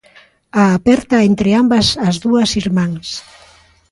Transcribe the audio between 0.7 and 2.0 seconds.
aperta entre ambas